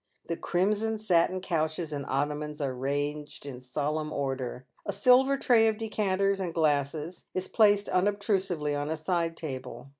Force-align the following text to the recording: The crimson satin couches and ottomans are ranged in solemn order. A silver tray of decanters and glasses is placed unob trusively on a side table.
The 0.25 0.35
crimson 0.35 0.97
satin 0.97 1.41
couches 1.41 1.93
and 1.93 2.07
ottomans 2.07 2.59
are 2.59 2.73
ranged 2.73 3.45
in 3.45 3.59
solemn 3.59 4.11
order. 4.11 4.65
A 4.83 4.91
silver 4.91 5.37
tray 5.37 5.67
of 5.67 5.77
decanters 5.77 6.39
and 6.39 6.55
glasses 6.55 7.25
is 7.35 7.47
placed 7.47 7.85
unob 7.85 8.17
trusively 8.19 8.75
on 8.75 8.89
a 8.89 8.97
side 8.97 9.37
table. 9.37 9.89